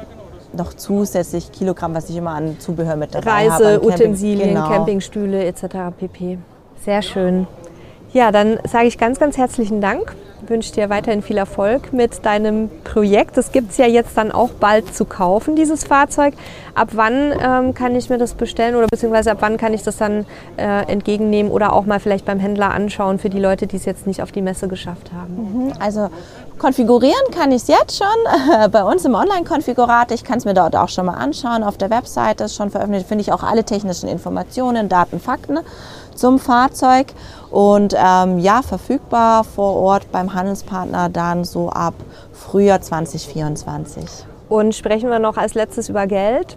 noch 0.55 0.73
zusätzlich 0.73 1.53
Kilogramm, 1.53 1.95
was 1.95 2.09
ich 2.09 2.17
immer 2.17 2.31
an 2.31 2.57
Zubehör 2.59 2.97
mit 2.97 3.15
dabei 3.15 3.31
Reise, 3.31 3.53
habe. 3.53 3.65
Reise, 3.65 3.85
Utensilien, 3.85 4.49
genau. 4.55 4.69
Campingstühle 4.69 5.45
etc. 5.45 5.65
pp. 5.99 6.39
Sehr 6.87 7.03
schön. 7.03 7.47
Ja, 8.15 8.31
dann 8.31 8.61
sage 8.63 8.87
ich 8.87 8.97
ganz, 8.97 9.19
ganz 9.19 9.37
herzlichen 9.37 9.81
Dank. 9.81 10.15
Wünsche 10.47 10.73
dir 10.73 10.89
weiterhin 10.89 11.21
viel 11.21 11.37
Erfolg 11.37 11.93
mit 11.93 12.25
deinem 12.25 12.71
Projekt. 12.85 13.37
Das 13.37 13.51
gibt 13.51 13.73
es 13.73 13.77
ja 13.77 13.87
jetzt 13.87 14.17
dann 14.17 14.31
auch 14.31 14.51
bald 14.51 14.95
zu 14.95 15.05
kaufen, 15.05 15.57
dieses 15.57 15.83
Fahrzeug. 15.83 16.35
Ab 16.77 16.91
wann 16.93 17.33
ähm, 17.33 17.75
kann 17.75 17.97
ich 17.97 18.11
mir 18.11 18.19
das 18.19 18.35
bestellen 18.35 18.77
oder 18.77 18.87
beziehungsweise 18.87 19.33
ab 19.33 19.39
wann 19.41 19.57
kann 19.57 19.75
ich 19.75 19.83
das 19.83 19.97
dann 19.97 20.27
äh, 20.59 20.87
entgegennehmen 20.87 21.51
oder 21.51 21.73
auch 21.73 21.87
mal 21.87 21.99
vielleicht 21.99 22.25
beim 22.25 22.39
Händler 22.39 22.71
anschauen 22.71 23.19
für 23.19 23.31
die 23.31 23.41
Leute, 23.41 23.67
die 23.67 23.77
es 23.77 23.85
jetzt 23.85 24.07
nicht 24.07 24.23
auf 24.23 24.31
die 24.31 24.43
Messe 24.43 24.69
geschafft 24.69 25.11
haben? 25.13 25.35
Mhm, 25.67 25.73
also 25.81 26.09
konfigurieren 26.59 27.33
kann 27.33 27.51
ich 27.51 27.63
es 27.63 27.69
jetzt 27.69 27.97
schon 27.99 28.07
bei 28.71 28.85
uns 28.85 29.05
im 29.05 29.15
Online-Konfigurator. 29.15 30.15
Ich 30.15 30.23
kann 30.23 30.39
es 30.39 30.45
mir 30.45 30.55
dort 30.55 30.77
auch 30.77 30.89
schon 30.89 31.07
mal 31.07 31.15
anschauen. 31.15 31.65
Auf 31.65 31.79
der 31.79 31.91
Webseite 31.91 32.45
ist 32.45 32.55
schon 32.55 32.71
veröffentlicht, 32.71 33.09
finde 33.09 33.23
ich 33.23 33.33
auch 33.33 33.43
alle 33.43 33.65
technischen 33.65 34.09
Informationen, 34.09 34.89
Daten, 34.89 35.19
Fakten 35.19 35.59
zum 36.15 36.39
Fahrzeug 36.39 37.07
und 37.51 37.95
ähm, 37.97 38.39
ja, 38.39 38.63
verfügbar 38.63 39.45
vor 39.45 39.77
Ort 39.77 40.11
beim 40.11 40.35
Handelspartner 40.35 41.09
dann 41.09 41.45
so 41.45 41.71
ab 41.71 41.95
Frühjahr 42.33 42.81
2024. 42.81 44.27
Und 44.49 44.75
sprechen 44.75 45.09
wir 45.11 45.19
noch 45.19 45.37
als 45.37 45.55
letztes 45.55 45.89
über 45.89 46.07
Geld. 46.07 46.57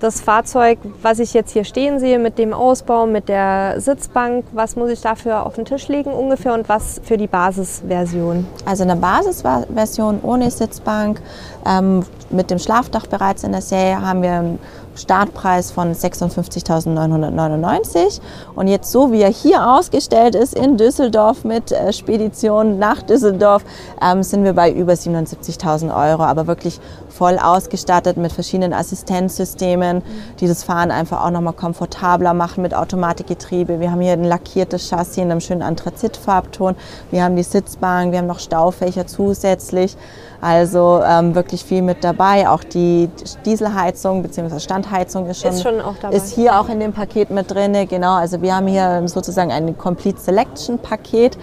Das 0.00 0.20
Fahrzeug, 0.20 0.78
was 1.00 1.18
ich 1.18 1.32
jetzt 1.32 1.52
hier 1.52 1.64
stehen 1.64 1.98
sehe, 1.98 2.18
mit 2.18 2.38
dem 2.38 2.52
Ausbau, 2.52 3.06
mit 3.06 3.28
der 3.28 3.80
Sitzbank, 3.80 4.44
was 4.52 4.76
muss 4.76 4.90
ich 4.90 5.00
dafür 5.00 5.46
auf 5.46 5.54
den 5.54 5.64
Tisch 5.64 5.88
legen 5.88 6.12
ungefähr 6.12 6.52
und 6.52 6.68
was 6.68 7.00
für 7.04 7.16
die 7.16 7.26
Basisversion? 7.26 8.46
Also 8.66 8.82
eine 8.82 8.96
Basisversion 8.96 10.20
ohne 10.22 10.50
Sitzbank, 10.50 11.22
ähm, 11.66 12.04
mit 12.28 12.50
dem 12.50 12.58
Schlafdach 12.58 13.06
bereits 13.06 13.44
in 13.44 13.52
der 13.52 13.62
Serie 13.62 14.00
haben 14.00 14.22
wir 14.22 14.58
Startpreis 14.94 15.70
von 15.70 15.94
56.999 15.94 18.20
und 18.54 18.68
jetzt 18.68 18.92
so 18.92 19.10
wie 19.12 19.22
er 19.22 19.30
hier 19.30 19.70
ausgestellt 19.70 20.34
ist 20.34 20.54
in 20.54 20.76
Düsseldorf 20.76 21.44
mit 21.44 21.72
äh, 21.72 21.90
Spedition 21.92 22.78
nach 22.78 23.00
Düsseldorf 23.02 23.64
ähm, 24.02 24.22
sind 24.22 24.44
wir 24.44 24.52
bei 24.52 24.70
über 24.70 24.92
77.000 24.92 25.88
Euro, 25.94 26.22
aber 26.22 26.46
wirklich 26.46 26.78
voll 27.08 27.38
ausgestattet 27.38 28.16
mit 28.16 28.32
verschiedenen 28.32 28.72
Assistenzsystemen, 28.72 30.02
die 30.40 30.48
das 30.48 30.64
Fahren 30.64 30.90
einfach 30.90 31.24
auch 31.24 31.30
nochmal 31.30 31.52
komfortabler 31.52 32.34
machen 32.34 32.62
mit 32.62 32.74
Automatikgetriebe. 32.74 33.78
Wir 33.78 33.92
haben 33.92 34.00
hier 34.00 34.14
ein 34.14 34.24
lackiertes 34.24 34.88
Chassis 34.88 35.18
in 35.18 35.30
einem 35.30 35.40
schönen 35.40 35.62
Anthrazitfarbton. 35.62 36.74
Wir 37.10 37.22
haben 37.22 37.36
die 37.36 37.44
Sitzbank, 37.44 38.10
wir 38.12 38.18
haben 38.18 38.26
noch 38.26 38.40
Staufächer 38.40 39.06
zusätzlich. 39.06 39.96
Also 40.44 41.00
ähm, 41.02 41.34
wirklich 41.34 41.64
viel 41.64 41.80
mit 41.80 42.04
dabei. 42.04 42.46
Auch 42.50 42.62
die 42.62 43.08
Dieselheizung 43.46 44.22
bzw. 44.22 44.60
Standheizung 44.60 45.26
ist 45.26 45.40
schon, 45.40 45.52
ist 45.52 45.62
schon. 45.62 46.12
Ist 46.12 46.34
hier 46.34 46.60
auch 46.60 46.68
in 46.68 46.80
dem 46.80 46.92
Paket 46.92 47.30
mit 47.30 47.50
drin. 47.50 47.74
Genau, 47.88 48.12
also 48.16 48.42
wir 48.42 48.54
haben 48.54 48.66
hier 48.66 49.02
sozusagen 49.06 49.50
ein 49.50 49.78
Complete 49.78 50.20
Selection 50.20 50.78
Paket. 50.78 51.38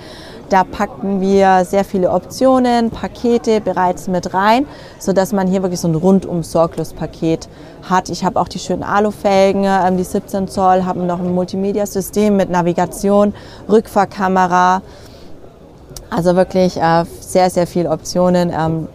Da 0.49 0.63
packen 0.63 1.19
wir 1.19 1.65
sehr 1.65 1.83
viele 1.83 2.11
Optionen, 2.11 2.91
Pakete 2.91 3.59
bereits 3.59 4.07
mit 4.07 4.35
rein, 4.35 4.67
sodass 4.99 5.33
man 5.33 5.47
hier 5.47 5.63
wirklich 5.63 5.79
so 5.79 5.87
ein 5.87 5.95
rundum 5.95 6.43
sorglos 6.43 6.93
Paket 6.93 7.49
hat. 7.89 8.09
Ich 8.09 8.23
habe 8.23 8.39
auch 8.39 8.49
die 8.49 8.59
schönen 8.59 8.83
Alufelgen, 8.83 9.63
ähm, 9.63 9.97
die 9.97 10.03
17 10.03 10.47
Zoll, 10.47 10.85
haben 10.85 11.07
noch 11.07 11.19
ein 11.19 11.33
Multimedia-System 11.33 12.37
mit 12.37 12.51
Navigation, 12.51 13.33
Rückfahrkamera. 13.67 14.83
Also 16.11 16.35
wirklich 16.35 16.77
äh, 16.77 17.05
sehr, 17.21 17.49
sehr 17.49 17.65
viele 17.65 17.89
Optionen. 17.89 18.51
Ähm, 18.55 18.87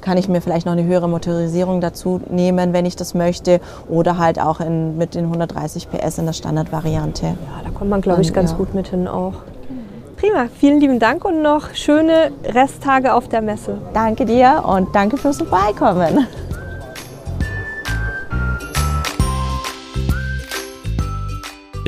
kann 0.00 0.16
ich 0.16 0.28
mir 0.28 0.40
vielleicht 0.40 0.64
noch 0.64 0.72
eine 0.72 0.84
höhere 0.84 1.08
Motorisierung 1.08 1.80
dazu 1.80 2.20
nehmen, 2.30 2.72
wenn 2.72 2.86
ich 2.86 2.96
das 2.96 3.12
möchte. 3.12 3.60
Oder 3.88 4.16
halt 4.16 4.40
auch 4.40 4.60
in, 4.60 4.96
mit 4.96 5.14
den 5.14 5.24
130 5.24 5.90
PS 5.90 6.18
in 6.18 6.26
der 6.26 6.32
Standardvariante. 6.32 7.26
Ja, 7.26 7.34
da 7.64 7.70
kommt 7.70 7.90
man, 7.90 8.00
glaube 8.00 8.22
ich, 8.22 8.32
ganz 8.32 8.52
ja. 8.52 8.56
gut 8.56 8.74
mit 8.74 8.88
hin 8.88 9.06
auch. 9.06 9.34
Prima, 10.16 10.46
vielen 10.58 10.80
lieben 10.80 10.98
Dank 10.98 11.24
und 11.24 11.42
noch 11.42 11.74
schöne 11.74 12.32
Resttage 12.44 13.12
auf 13.14 13.28
der 13.28 13.42
Messe. 13.42 13.78
Danke 13.92 14.24
dir 14.24 14.64
und 14.66 14.94
danke 14.94 15.16
fürs 15.16 15.38
Vorbeikommen. 15.38 16.26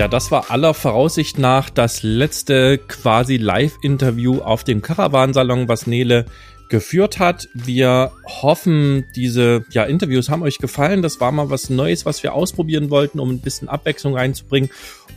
Ja, 0.00 0.09
das 0.09 0.30
war 0.30 0.50
aller 0.50 0.73
Voraussicht 0.73 1.38
nach 1.38 1.69
das 1.69 2.02
letzte 2.02 2.78
quasi 2.78 3.37
Live-Interview 3.37 4.38
auf 4.38 4.64
dem 4.64 4.80
Caravansalon, 4.80 5.69
was 5.69 5.87
Nele 5.87 6.25
geführt 6.71 7.19
hat. 7.19 7.50
Wir 7.52 8.11
hoffen, 8.25 9.04
diese 9.14 9.62
ja, 9.73 9.85
Interviews 9.85 10.30
haben 10.30 10.42
euch 10.42 10.57
gefallen. 10.57 11.02
Das 11.02 11.21
war 11.21 11.33
mal 11.33 11.50
was 11.50 11.69
Neues, 11.69 12.07
was 12.07 12.23
wir 12.23 12.33
ausprobieren 12.33 12.88
wollten, 12.88 13.21
um 13.21 13.28
ein 13.28 13.40
bisschen 13.40 13.69
Abwechslung 13.69 14.16
reinzubringen 14.16 14.71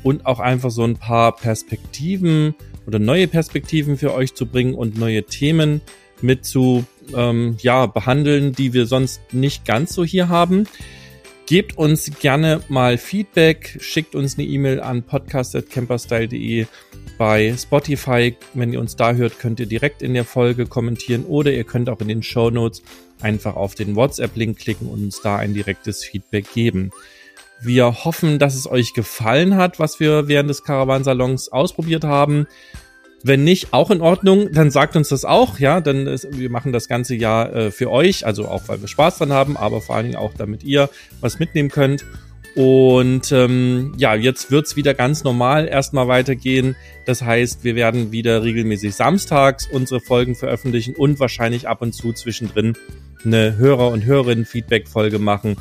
und 0.03 0.25
auch 0.25 0.41
einfach 0.41 0.69
so 0.69 0.83
ein 0.83 0.97
paar 0.97 1.33
Perspektiven 1.33 2.53
oder 2.85 2.99
neue 2.99 3.29
Perspektiven 3.29 3.97
für 3.97 4.13
euch 4.13 4.33
zu 4.33 4.45
bringen 4.47 4.73
und 4.73 4.97
neue 4.97 5.23
Themen 5.23 5.79
mit 6.19 6.43
zu 6.43 6.83
ähm, 7.15 7.55
ja, 7.61 7.85
behandeln, 7.85 8.51
die 8.51 8.73
wir 8.73 8.85
sonst 8.85 9.21
nicht 9.31 9.63
ganz 9.63 9.93
so 9.93 10.03
hier 10.03 10.27
haben. 10.27 10.67
Gebt 11.45 11.77
uns 11.77 12.09
gerne 12.21 12.61
mal 12.69 12.97
Feedback, 12.97 13.77
schickt 13.81 14.15
uns 14.15 14.37
eine 14.37 14.47
E-Mail 14.47 14.79
an 14.79 15.03
podcast.camperstyle.de. 15.03 16.67
Bei 17.17 17.53
Spotify, 17.57 18.35
wenn 18.53 18.71
ihr 18.71 18.79
uns 18.79 18.95
da 18.95 19.13
hört, 19.13 19.39
könnt 19.39 19.59
ihr 19.59 19.65
direkt 19.65 20.01
in 20.01 20.13
der 20.13 20.23
Folge 20.23 20.65
kommentieren 20.65 21.25
oder 21.25 21.51
ihr 21.51 21.65
könnt 21.65 21.89
auch 21.89 21.99
in 21.99 22.07
den 22.07 22.23
Show 22.23 22.49
Notes 22.49 22.81
einfach 23.19 23.57
auf 23.57 23.75
den 23.75 23.95
WhatsApp-Link 23.95 24.57
klicken 24.57 24.87
und 24.87 25.03
uns 25.03 25.21
da 25.21 25.35
ein 25.35 25.53
direktes 25.53 26.05
Feedback 26.05 26.45
geben. 26.53 26.91
Wir 27.61 28.05
hoffen, 28.05 28.39
dass 28.39 28.55
es 28.55 28.65
euch 28.65 28.93
gefallen 28.93 29.55
hat, 29.55 29.79
was 29.79 29.99
wir 29.99 30.29
während 30.29 30.49
des 30.49 30.63
Caravansalons 30.63 31.49
ausprobiert 31.49 32.05
haben. 32.05 32.47
Wenn 33.25 33.45
nicht, 33.45 33.71
auch 33.71 33.89
in 33.89 34.01
Ordnung, 34.01 34.51
dann 34.51 34.69
sagt 34.69 34.97
uns 34.97 35.07
das 35.07 35.23
auch, 35.23 35.57
ja, 35.57 35.79
dann 35.79 36.07
ist, 36.07 36.27
wir 36.37 36.49
machen 36.49 36.73
das 36.73 36.89
ganze 36.89 37.15
Jahr 37.15 37.55
äh, 37.55 37.71
für 37.71 37.89
euch, 37.89 38.25
also 38.25 38.49
auch 38.49 38.67
weil 38.67 38.81
wir 38.81 38.89
Spaß 38.89 39.17
dran 39.17 39.31
haben, 39.31 39.55
aber 39.55 39.79
vor 39.79 39.95
allen 39.95 40.07
Dingen 40.07 40.17
auch, 40.17 40.33
damit 40.37 40.63
ihr 40.63 40.89
was 41.21 41.39
mitnehmen 41.39 41.69
könnt. 41.69 42.05
Und 42.55 43.31
ähm, 43.31 43.93
ja, 43.97 44.13
jetzt 44.13 44.51
wird's 44.51 44.75
wieder 44.75 44.93
ganz 44.93 45.23
normal 45.23 45.67
erstmal 45.67 46.07
weitergehen. 46.07 46.75
Das 47.05 47.23
heißt, 47.23 47.63
wir 47.63 47.75
werden 47.75 48.11
wieder 48.11 48.43
regelmäßig 48.43 48.93
samstags 48.93 49.67
unsere 49.67 50.01
Folgen 50.01 50.35
veröffentlichen 50.35 50.93
und 50.95 51.19
wahrscheinlich 51.19 51.67
ab 51.67 51.81
und 51.81 51.93
zu 51.93 52.13
zwischendrin 52.13 52.77
eine 53.25 53.57
Hörer- 53.57 53.89
und 53.89 54.05
Hörerinnen-Feedback-Folge 54.05 55.17
machen, 55.17 55.55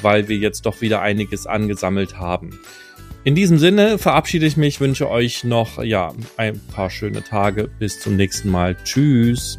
weil 0.00 0.28
wir 0.28 0.36
jetzt 0.36 0.64
doch 0.64 0.80
wieder 0.80 1.02
einiges 1.02 1.46
angesammelt 1.46 2.16
haben. 2.18 2.58
In 3.24 3.34
diesem 3.34 3.58
Sinne 3.58 3.98
verabschiede 3.98 4.46
ich 4.46 4.56
mich, 4.56 4.80
wünsche 4.80 5.10
euch 5.10 5.44
noch 5.44 5.82
ja 5.82 6.14
ein 6.36 6.60
paar 6.72 6.88
schöne 6.88 7.22
Tage. 7.22 7.68
Bis 7.78 8.00
zum 8.00 8.16
nächsten 8.16 8.48
Mal. 8.48 8.76
Tschüss. 8.84 9.58